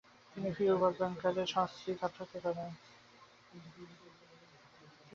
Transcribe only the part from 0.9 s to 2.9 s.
বাংকারে সস্ত্রীক আত্মহত্যা করেন।